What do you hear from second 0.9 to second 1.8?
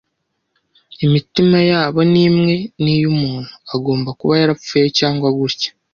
Imitima